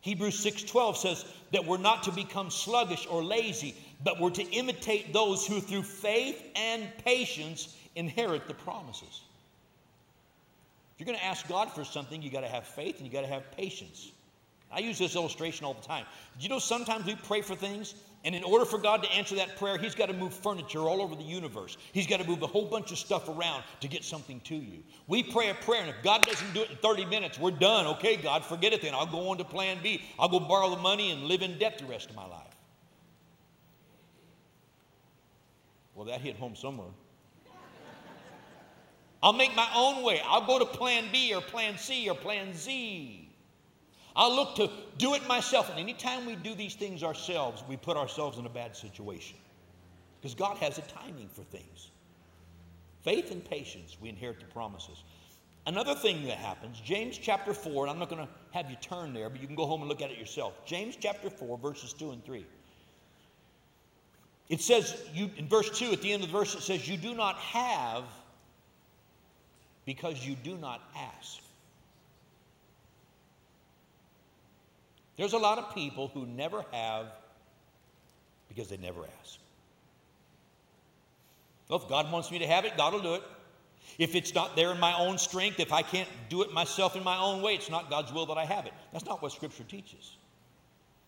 [0.00, 5.12] Hebrews 6:12 says that we're not to become sluggish or lazy, but we're to imitate
[5.12, 9.22] those who through faith and patience inherit the promises.
[10.94, 13.12] If you're going to ask God for something, you got to have faith and you
[13.12, 14.12] got to have patience.
[14.70, 16.06] I use this illustration all the time.
[16.38, 17.94] You know, sometimes we pray for things,
[18.26, 21.00] and in order for God to answer that prayer, He's got to move furniture all
[21.00, 21.76] over the universe.
[21.92, 24.82] He's got to move a whole bunch of stuff around to get something to you.
[25.06, 27.86] We pray a prayer, and if God doesn't do it in 30 minutes, we're done.
[27.86, 28.94] Okay, God, forget it then.
[28.94, 30.02] I'll go on to plan B.
[30.18, 32.42] I'll go borrow the money and live in debt the rest of my life.
[35.94, 36.88] Well, that hit home somewhere.
[39.22, 40.20] I'll make my own way.
[40.26, 43.25] I'll go to plan B or plan C or plan Z.
[44.16, 45.68] I'll look to do it myself.
[45.70, 49.36] And anytime we do these things ourselves, we put ourselves in a bad situation.
[50.20, 51.90] Because God has a timing for things.
[53.02, 55.04] Faith and patience, we inherit the promises.
[55.66, 59.12] Another thing that happens, James chapter 4, and I'm not going to have you turn
[59.12, 60.54] there, but you can go home and look at it yourself.
[60.64, 62.46] James chapter 4, verses 2 and 3.
[64.48, 66.96] It says, you, in verse 2, at the end of the verse, it says, You
[66.96, 68.04] do not have
[69.84, 71.40] because you do not ask.
[75.16, 77.06] There's a lot of people who never have
[78.48, 79.38] because they never ask.
[81.68, 83.22] Well, if God wants me to have it, God will do it.
[83.98, 87.04] If it's not there in my own strength, if I can't do it myself in
[87.04, 88.72] my own way, it's not God's will that I have it.
[88.92, 90.16] That's not what Scripture teaches.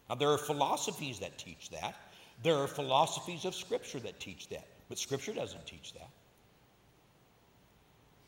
[0.08, 1.94] Now, there are philosophies that teach that.
[2.42, 4.66] There are philosophies of Scripture that teach that.
[4.88, 6.08] But Scripture doesn't teach that.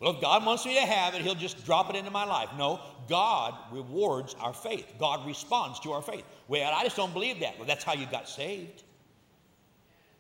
[0.01, 2.49] Well, if God wants me to have it, He'll just drop it into my life.
[2.57, 4.95] No, God rewards our faith.
[4.99, 6.25] God responds to our faith.
[6.49, 7.59] Well, I just don't believe that.
[7.59, 8.83] Well, that's how you got saved.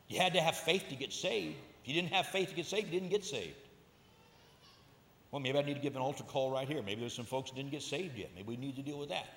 [0.08, 1.56] You had to have faith to get saved.
[1.82, 3.54] If you didn't have faith to get saved, you didn't get saved.
[5.30, 6.82] Well, maybe I need to give an altar call right here.
[6.82, 8.28] Maybe there's some folks that didn't get saved yet.
[8.36, 9.28] Maybe we need to deal with that.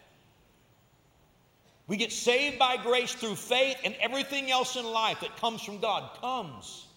[1.88, 5.80] We get saved by grace through faith, and everything else in life that comes from
[5.80, 6.88] God comes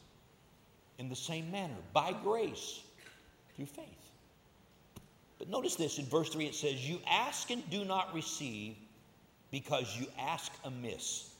[0.98, 2.80] in the same manner by grace
[3.56, 4.10] through faith.
[5.38, 8.76] But notice this in verse 3 it says, You ask and do not receive
[9.50, 11.30] because you ask amiss.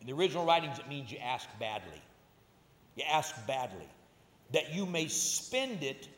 [0.00, 2.00] In the original writings, it means you ask badly.
[2.96, 3.88] You ask badly,
[4.52, 6.08] that you may spend it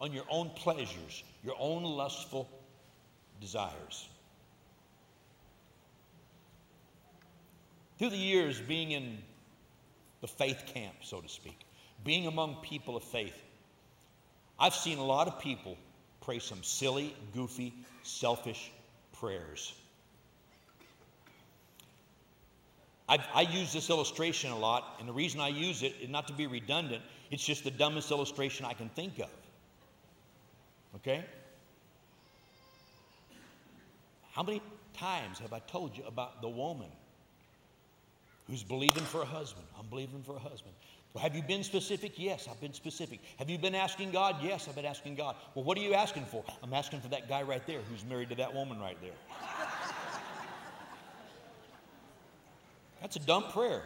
[0.00, 2.48] on your own pleasures, your own lustful
[3.40, 4.08] desires.
[7.98, 9.18] Through the years, being in
[10.20, 11.58] the faith camp, so to speak,
[12.04, 13.42] being among people of faith,
[14.58, 15.76] I've seen a lot of people
[16.22, 18.70] pray some silly, goofy, selfish
[19.12, 19.72] prayers.
[23.08, 26.26] I've, i use this illustration a lot, and the reason I use it is not
[26.28, 29.30] to be redundant, it's just the dumbest illustration I can think of.
[30.96, 31.24] Okay?
[34.32, 34.60] How many
[34.94, 36.88] times have I told you about the woman
[38.48, 39.66] who's believing for a husband?
[39.78, 40.74] I'm believing for a husband.
[41.16, 42.12] Well, have you been specific?
[42.16, 43.20] Yes, I've been specific.
[43.38, 44.36] Have you been asking God?
[44.42, 45.34] Yes, I've been asking God.
[45.54, 46.44] Well, what are you asking for?
[46.62, 49.14] I'm asking for that guy right there who's married to that woman right there.
[53.00, 53.80] That's a dumb prayer.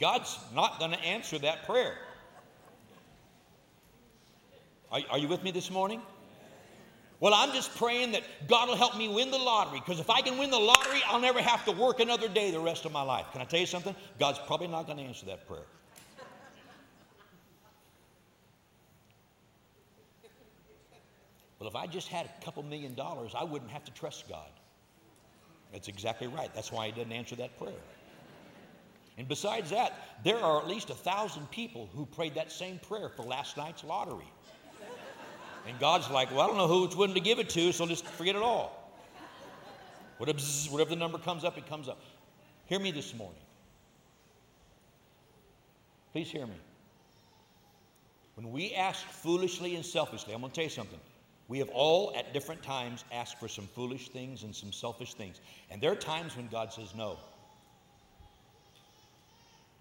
[0.00, 1.98] God's not going to answer that prayer.
[4.90, 6.00] Are, are, you with me this morning?
[7.20, 10.20] Well, I'm just praying that God will help me win the lottery because if I
[10.20, 13.02] can win the lottery, I'll never have to work another day the rest of my
[13.02, 13.26] life.
[13.32, 13.94] Can I tell you something?
[14.20, 15.66] God's probably not going to answer that prayer.
[21.58, 24.50] Well, if I just had a couple million dollars, I wouldn't have to trust God.
[25.72, 26.54] That's exactly right.
[26.54, 27.72] That's why He doesn't answer that prayer.
[29.18, 33.08] And besides that, there are at least a thousand people who prayed that same prayer
[33.08, 34.30] for last night's lottery.
[35.68, 37.86] And God's like, well, I don't know who it's willing to give it to, so
[37.86, 38.74] just forget it all.
[40.16, 42.00] Whatever, the number comes up, it comes up.
[42.66, 43.40] Hear me this morning.
[46.12, 46.56] Please hear me.
[48.34, 50.98] When we ask foolishly and selfishly, I'm going to tell you something.
[51.48, 55.40] We have all at different times asked for some foolish things and some selfish things.
[55.70, 57.18] And there are times when God says, No,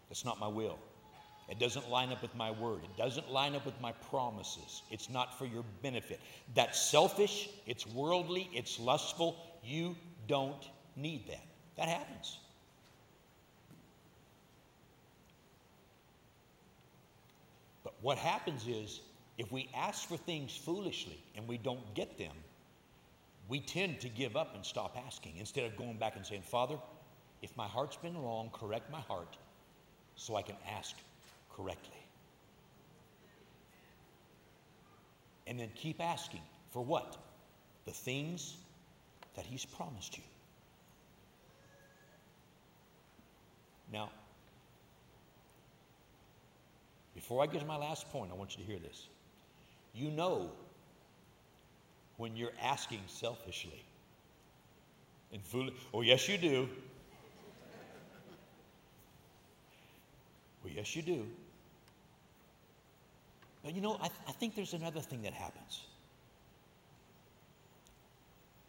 [0.09, 0.79] that's not my will.
[1.49, 2.81] It doesn't line up with my word.
[2.83, 4.81] It doesn't line up with my promises.
[4.91, 6.19] It's not for your benefit.
[6.55, 9.37] That's selfish, it's worldly, it's lustful.
[9.63, 9.95] You
[10.27, 11.45] don't need that.
[11.77, 12.39] That happens.
[17.83, 18.99] But what happens is
[19.37, 22.33] if we ask for things foolishly and we don't get them,
[23.47, 26.75] we tend to give up and stop asking instead of going back and saying, Father,
[27.41, 29.37] if my heart's been wrong, correct my heart
[30.15, 30.95] so I can ask
[31.57, 31.97] correctly.
[35.47, 36.41] And then keep asking
[36.71, 37.17] for what?
[37.85, 38.55] The things
[39.35, 40.23] that He's promised you.
[43.91, 44.09] Now,
[47.15, 49.07] before I get to my last point, I want you to hear this.
[49.93, 50.51] You know
[52.17, 53.83] when you're asking selfishly
[55.31, 55.73] and foolish.
[55.93, 56.69] Oh, yes, you do.
[60.63, 61.25] Well, yes, you do.
[63.63, 65.81] But you know, I, I think there's another thing that happens.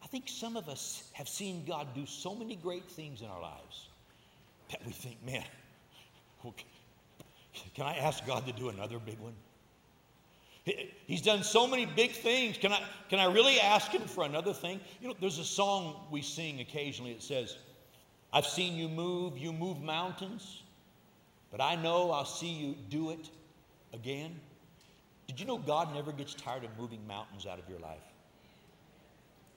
[0.03, 3.41] I think some of us have seen God do so many great things in our
[3.41, 3.89] lives
[4.71, 5.45] that we think, man,
[7.75, 9.35] can I ask God to do another big one?
[11.07, 12.59] He's done so many big things.
[12.59, 14.81] Can I, can I really ask him for another thing?
[15.01, 17.13] You know, there's a song we sing occasionally.
[17.13, 17.57] It says,
[18.33, 20.63] I've seen you move, you move mountains.
[21.51, 23.31] But I know I'll see you do it
[23.95, 24.39] again.
[25.29, 28.03] Did you know God never gets tired of moving mountains out of your life?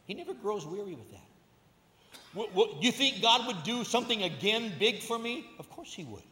[0.05, 2.19] He never grows weary with that.
[2.33, 5.47] What, what, you think God would do something again big for me?
[5.59, 6.23] Of course He would,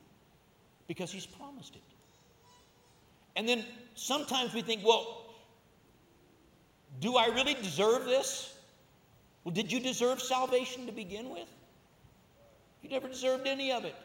[0.87, 1.81] because He's promised it.
[3.35, 3.63] And then
[3.95, 5.25] sometimes we think, well,
[6.99, 8.53] do I really deserve this?
[9.43, 11.47] Well, did you deserve salvation to begin with?
[12.81, 13.95] You never deserved any of it.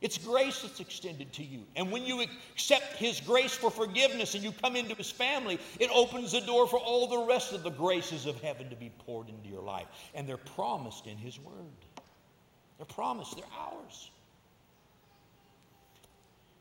[0.00, 1.64] It's grace that's extended to you.
[1.74, 5.90] And when you accept His grace for forgiveness and you come into His family, it
[5.92, 9.28] opens the door for all the rest of the graces of heaven to be poured
[9.28, 9.88] into your life.
[10.14, 11.54] And they're promised in His Word.
[12.76, 14.10] They're promised, they're ours.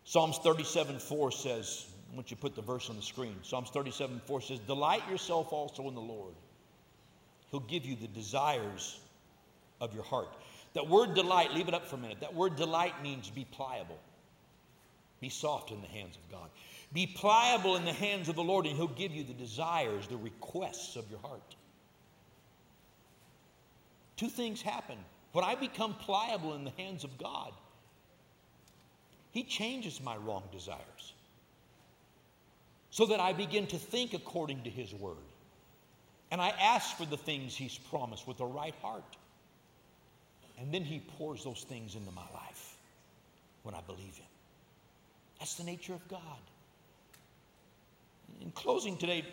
[0.04, 4.42] Psalms 37 4 says, once you put the verse on the screen, Psalms 37 4
[4.42, 6.34] says, Delight yourself also in the Lord.
[7.52, 9.00] He'll give you the desires
[9.80, 10.30] of your heart.
[10.78, 12.20] That word delight, leave it up for a minute.
[12.20, 13.98] That word delight means be pliable,
[15.20, 16.52] be soft in the hands of God.
[16.94, 20.18] Be pliable in the hands of the Lord, and He'll give you the desires, the
[20.18, 21.56] requests of your heart.
[24.18, 25.00] Two things happen.
[25.32, 27.54] When I become pliable in the hands of God,
[29.32, 31.14] He changes my wrong desires
[32.92, 35.18] so that I begin to think according to His word.
[36.30, 39.18] And I ask for the things He's promised with a right heart.
[40.60, 42.78] And then He pours those things into my life
[43.64, 44.26] when I believe Him.
[45.40, 46.20] That's the nature of God.
[48.42, 49.24] In closing today,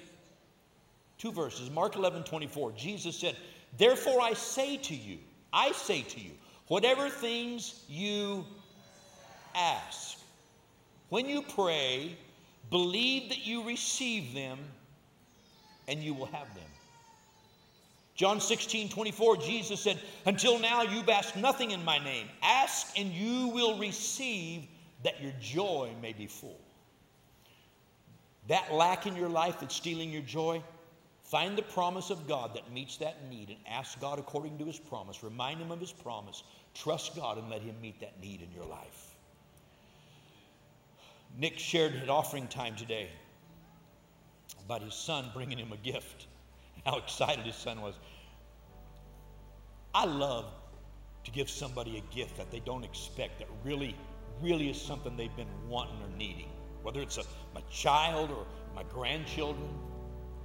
[1.19, 2.73] two verses Mark 11 24.
[2.73, 3.37] Jesus said,
[3.79, 5.19] Therefore I say to you,
[5.53, 6.33] I say to you,
[6.69, 8.45] whatever things you
[9.55, 10.19] ask,
[11.09, 12.17] when you pray,
[12.71, 14.59] believe that you receive them
[15.87, 16.65] and you will have them.
[18.15, 22.29] John 16, 24, Jesus said, Until now you've asked nothing in my name.
[22.43, 24.67] Ask and you will receive
[25.03, 26.61] that your joy may be full.
[28.47, 30.63] That lack in your life that's stealing your joy,
[31.25, 34.79] find the promise of God that meets that need and ask God according to his
[34.79, 35.25] promise.
[35.25, 36.45] Remind him of his promise.
[36.73, 39.17] Trust God and let him meet that need in your life.
[41.37, 43.09] Nick shared at offering time today
[44.65, 46.27] about his son bringing him a gift
[46.87, 47.95] how excited his son was.
[49.95, 50.47] I love
[51.25, 53.97] to give somebody a gift that they don't expect, that really,
[54.43, 56.51] really is something they've been wanting or needing.
[56.83, 57.23] Whether it's a,
[57.55, 59.69] my child or my grandchildren,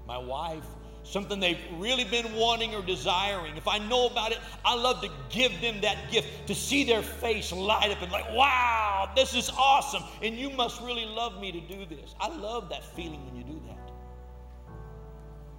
[0.08, 0.64] my wife,
[1.04, 5.10] something they've really been wanting or desiring, if I know about it, I love to
[5.30, 9.50] give them that gift, to see their face light up and like, wow, this is
[9.50, 10.04] awesome.
[10.22, 12.16] And you must really love me to do this.
[12.22, 13.79] I love that feeling when you do that.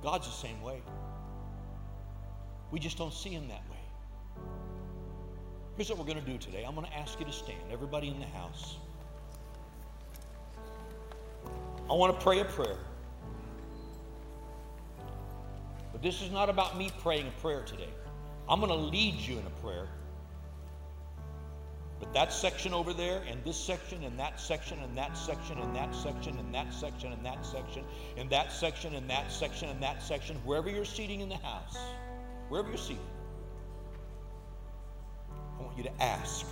[0.02, 0.80] God's the same way.
[2.70, 3.76] We just don't see him that way.
[5.76, 6.64] Here's what we're going to do today.
[6.66, 8.76] I'm going to ask you to stand, everybody in the house.
[11.88, 12.76] I want to pray a prayer.
[15.92, 17.88] But this is not about me praying a prayer today.
[18.48, 19.88] I'm going to lead you in a prayer.
[22.00, 25.76] But that section over there, and this section, and that section, and that section, and
[25.76, 27.84] that section, and that section, and that section,
[28.16, 31.76] and that section, and that section, and that section, wherever you're seating in the house,
[32.48, 33.02] wherever you're seated,
[35.58, 36.46] I want you to ask.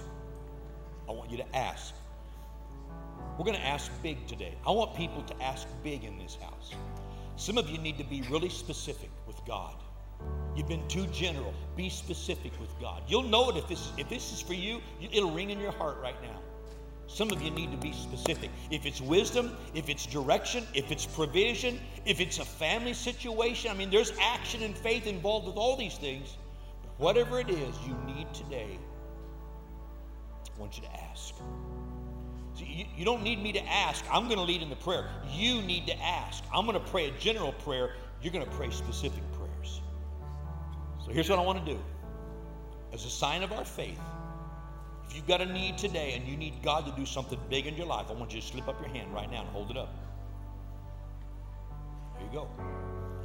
[1.09, 1.94] I want you to ask.
[3.38, 4.55] We're going to ask big today.
[4.66, 6.74] I want people to ask big in this house.
[7.36, 9.74] Some of you need to be really specific with God.
[10.59, 11.54] You've been too general.
[11.76, 13.04] Be specific with God.
[13.06, 15.98] You'll know it if this, if this is for you, it'll ring in your heart
[16.02, 16.40] right now.
[17.06, 18.50] Some of you need to be specific.
[18.68, 23.74] If it's wisdom, if it's direction, if it's provision, if it's a family situation, I
[23.74, 26.36] mean, there's action and faith involved with all these things.
[26.82, 28.80] But whatever it is you need today,
[30.44, 31.36] I want you to ask.
[32.56, 34.04] See, you, you don't need me to ask.
[34.11, 35.09] I'm going to lead in the prayer.
[35.30, 36.42] You need to ask.
[36.52, 37.92] I'm going to pray a general prayer.
[38.20, 39.22] You're going to pray specific.
[41.09, 41.80] So here's what I want to do.
[42.92, 43.98] As a sign of our faith,
[45.09, 47.76] if you've got a need today and you need God to do something big in
[47.76, 49.78] your life, I want you to slip up your hand right now and hold it
[49.78, 49.88] up.
[52.14, 52.50] There you go.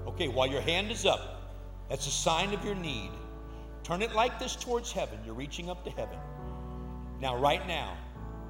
[0.08, 1.42] Okay, while your hand is up,
[1.90, 3.12] that's a sign of your need.
[3.84, 5.20] Turn it like this towards heaven.
[5.26, 6.18] You're reaching up to heaven.
[7.20, 7.98] Now, right now,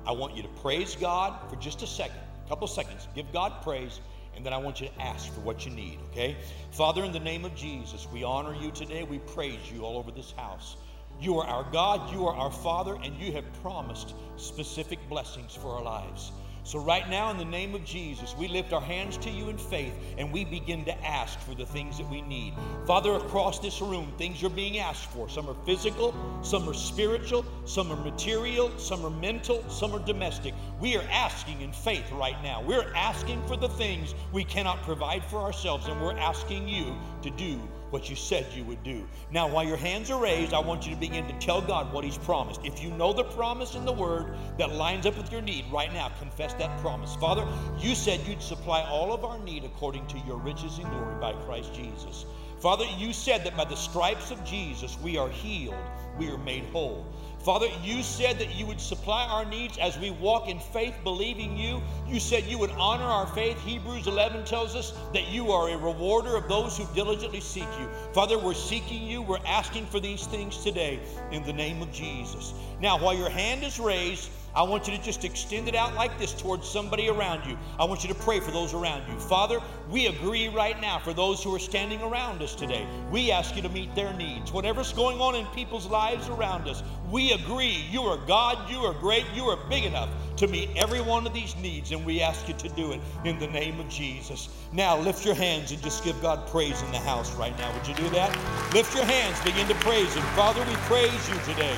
[0.05, 3.07] I want you to praise God for just a second, a couple seconds.
[3.15, 3.99] Give God praise,
[4.35, 6.35] and then I want you to ask for what you need, okay?
[6.71, 9.03] Father, in the name of Jesus, we honor you today.
[9.03, 10.77] We praise you all over this house.
[11.19, 15.69] You are our God, you are our Father, and you have promised specific blessings for
[15.69, 16.31] our lives.
[16.65, 19.57] So, right now, in the name of Jesus, we lift our hands to you in
[19.57, 22.53] faith and we begin to ask for the things that we need.
[22.87, 25.27] Father, across this room, things are being asked for.
[25.27, 30.53] Some are physical, some are spiritual, some are material, some are mental, some are domestic.
[30.79, 32.61] We are asking in faith right now.
[32.61, 37.29] We're asking for the things we cannot provide for ourselves, and we're asking you to
[37.31, 37.59] do
[37.93, 39.07] what you said you would do.
[39.29, 42.03] Now, while your hands are raised, I want you to begin to tell God what
[42.03, 42.59] He's promised.
[42.65, 45.93] If you know the promise in the Word that lines up with your need right
[45.93, 47.15] now, confess that promise.
[47.17, 51.19] Father, you said you'd supply all of our need according to your riches and glory
[51.21, 52.25] by Christ Jesus.
[52.59, 55.75] Father, you said that by the stripes of Jesus we are healed,
[56.17, 57.05] we are made whole.
[57.43, 61.57] Father, you said that you would supply our needs as we walk in faith, believing
[61.57, 61.81] you.
[62.07, 63.59] You said you would honor our faith.
[63.65, 67.89] Hebrews 11 tells us that you are a rewarder of those who diligently seek you.
[68.13, 69.21] Father, we're seeking you.
[69.21, 72.53] We're asking for these things today in the name of Jesus.
[72.79, 76.19] Now, while your hand is raised, I want you to just extend it out like
[76.19, 77.57] this towards somebody around you.
[77.79, 79.19] I want you to pray for those around you.
[79.19, 82.85] Father, we agree right now for those who are standing around us today.
[83.09, 84.51] We ask you to meet their needs.
[84.51, 88.93] Whatever's going on in people's lives around us, we agree you are God, you are
[88.93, 92.47] great, you are big enough to meet every one of these needs, and we ask
[92.47, 94.49] you to do it in the name of Jesus.
[94.71, 97.73] Now, lift your hands and just give God praise in the house right now.
[97.73, 98.35] Would you do that?
[98.73, 100.23] Lift your hands, begin to praise Him.
[100.35, 101.75] Father, we praise you today.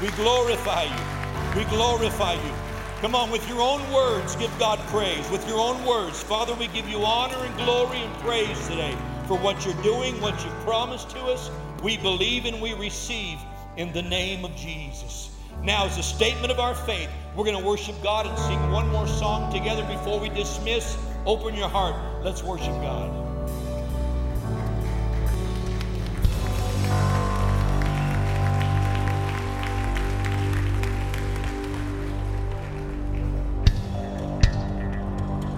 [0.00, 1.15] We glorify you.
[1.56, 2.52] We glorify you.
[3.00, 5.26] Come on, with your own words, give God praise.
[5.30, 8.94] With your own words, Father, we give you honor and glory and praise today
[9.26, 11.50] for what you're doing, what you've promised to us.
[11.82, 13.38] We believe and we receive
[13.78, 15.30] in the name of Jesus.
[15.62, 18.90] Now, as a statement of our faith, we're going to worship God and sing one
[18.90, 20.98] more song together before we dismiss.
[21.24, 22.22] Open your heart.
[22.22, 23.25] Let's worship God.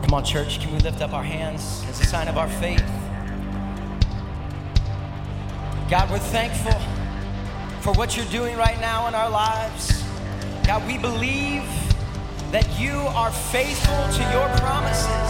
[0.08, 2.82] Come on, church, can we lift up our hands as a sign of our faith?
[5.90, 6.72] God, we're thankful
[7.82, 10.02] for what you're doing right now in our lives.
[10.66, 11.62] God, we believe
[12.52, 15.28] that you are faithful to your promises.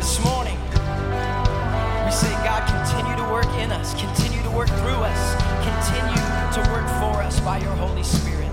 [0.00, 0.56] This morning,
[2.06, 6.24] we say, God, continue to work in us, continue to work through us, continue
[6.56, 8.43] to work for us by your Holy Spirit.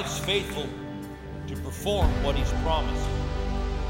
[0.00, 0.66] God's faithful
[1.46, 3.06] to perform what He's promised.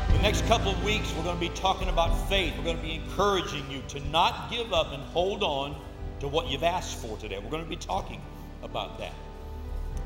[0.08, 2.52] The next couple of weeks, we're going to be talking about faith.
[2.58, 5.80] We're going to be encouraging you to not give up and hold on
[6.18, 7.38] to what you've asked for today.
[7.38, 8.20] We're going to be talking
[8.64, 9.12] about that.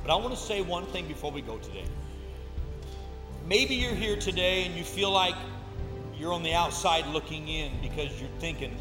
[0.02, 1.86] But I want to say one thing before we go today.
[3.46, 5.34] Maybe you're here today and you feel like
[6.18, 8.76] you're on the outside looking in because you're thinking,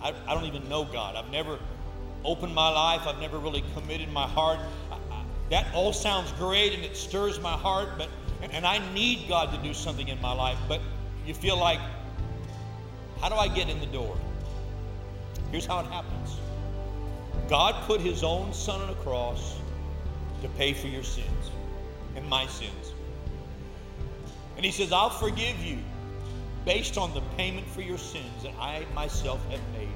[0.00, 1.16] I, I don't even know God.
[1.16, 1.58] I've never
[2.24, 4.60] opened my life, I've never really committed my heart.
[5.50, 8.08] That all sounds great and it stirs my heart, but
[8.40, 10.80] and I need God to do something in my life, but
[11.26, 11.80] you feel like,
[13.20, 14.16] how do I get in the door?
[15.50, 16.36] Here's how it happens
[17.48, 19.58] God put his own son on a cross
[20.42, 21.50] to pay for your sins
[22.14, 22.92] and my sins.
[24.56, 25.78] And he says, I'll forgive you
[26.64, 29.88] based on the payment for your sins that I myself have made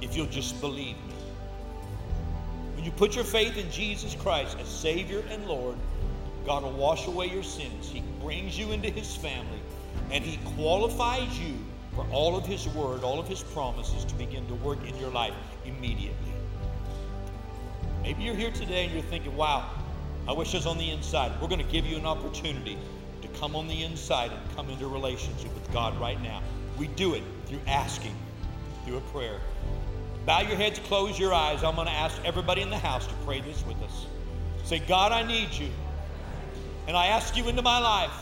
[0.00, 1.17] if you'll just believe me.
[2.78, 5.74] When you put your faith in Jesus Christ as Savior and Lord,
[6.46, 7.90] God will wash away your sins.
[7.90, 9.58] He brings you into His family,
[10.12, 11.56] and He qualifies you
[11.96, 15.10] for all of His word, all of His promises to begin to work in your
[15.10, 16.32] life immediately.
[18.04, 19.68] Maybe you're here today and you're thinking, wow,
[20.28, 21.32] I wish I was on the inside.
[21.42, 22.78] We're going to give you an opportunity
[23.22, 26.44] to come on the inside and come into relationship with God right now.
[26.78, 28.14] We do it through asking,
[28.84, 29.40] through a prayer.
[30.28, 31.64] Bow your heads, close your eyes.
[31.64, 34.04] I'm going to ask everybody in the house to pray this with us.
[34.62, 35.70] Say, God, I need you.
[36.86, 38.12] And I ask you into my life.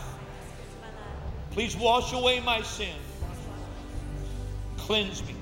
[1.51, 2.95] Please wash away my sin.
[4.77, 5.35] Cleanse me.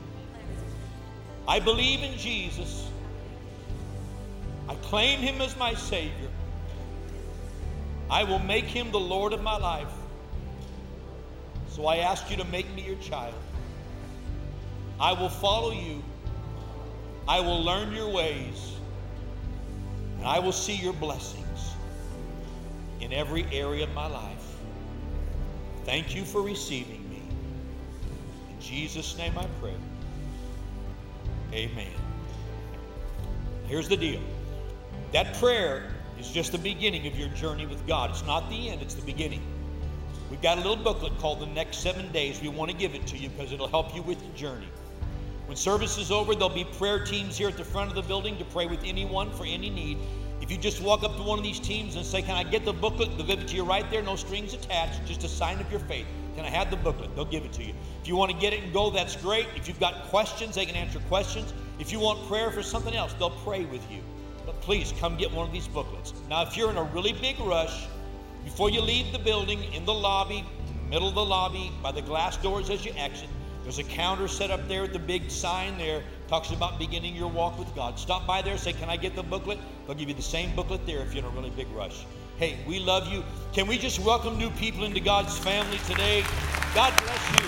[1.47, 2.89] I believe in Jesus.
[4.67, 6.29] I claim him as my Savior.
[8.09, 9.93] I will make him the Lord of my life.
[11.69, 13.35] So I ask you to make me your child.
[14.99, 16.01] I will follow you.
[17.27, 18.73] I will learn your ways.
[20.17, 21.73] And I will see your blessings
[23.01, 24.55] in every area of my life.
[25.85, 27.21] Thank you for receiving me.
[28.49, 29.75] In Jesus' name I pray.
[31.53, 31.93] Amen.
[33.67, 34.21] Here's the deal
[35.11, 38.09] that prayer is just the beginning of your journey with God.
[38.09, 39.41] It's not the end, it's the beginning.
[40.29, 42.41] We've got a little booklet called The Next Seven Days.
[42.41, 44.67] We want to give it to you because it'll help you with your journey.
[45.47, 48.35] When service is over, there'll be prayer teams here at the front of the building
[48.39, 49.99] to pray with anyone for any need.
[50.41, 52.65] If you just walk up to one of these teams and say, Can I get
[52.65, 53.15] the booklet?
[53.15, 55.79] They'll give it to you right there, no strings attached, just a sign of your
[55.81, 56.07] faith.
[56.35, 57.15] Can I have the booklet?
[57.15, 57.73] They'll give it to you.
[58.01, 59.47] If you want to get it and go, that's great.
[59.55, 61.53] If you've got questions, they can answer questions.
[61.79, 64.01] If you want prayer for something else, they'll pray with you.
[64.45, 66.13] But please come get one of these booklets.
[66.27, 67.85] Now, if you're in a really big rush,
[68.43, 70.43] before you leave the building, in the lobby,
[70.89, 73.29] middle of the lobby, by the glass doors as you exit,
[73.65, 76.03] there's a counter set up there with the big sign there.
[76.27, 77.97] Talks about beginning your walk with God.
[77.97, 79.57] Stop by there, say, Can I get the booklet?
[79.87, 82.05] They'll give you the same booklet there if you're in a really big rush.
[82.37, 83.23] Hey, we love you.
[83.53, 86.23] Can we just welcome new people into God's family today?
[86.75, 87.47] God bless you.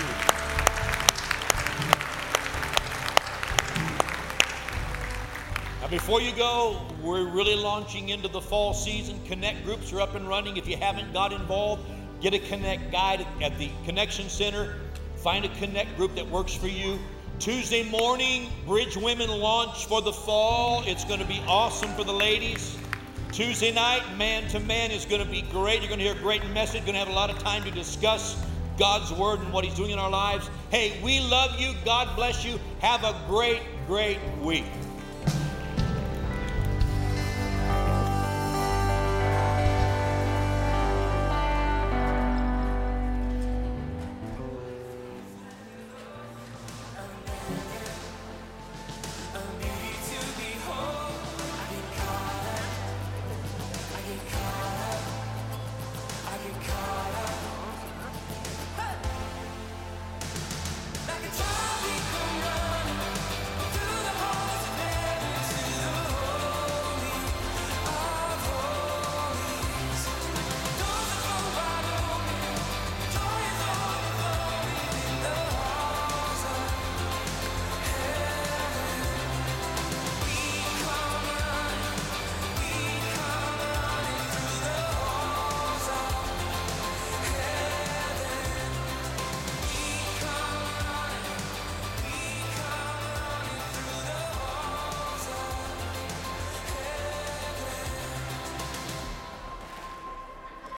[5.80, 9.20] Now, before you go, we're really launching into the fall season.
[9.26, 10.56] Connect groups are up and running.
[10.56, 11.88] If you haven't got involved,
[12.20, 14.80] get a Connect guide at the Connection Center.
[15.28, 16.98] Find a Connect group that works for you.
[17.38, 20.82] Tuesday morning, Bridge Women launch for the fall.
[20.86, 22.78] It's going to be awesome for the ladies.
[23.30, 25.80] Tuesday night, man to man is going to be great.
[25.80, 26.76] You're going to hear a great message.
[26.76, 28.42] You're Going to have a lot of time to discuss
[28.78, 30.48] God's word and what He's doing in our lives.
[30.70, 31.74] Hey, we love you.
[31.84, 32.58] God bless you.
[32.80, 34.64] Have a great, great week.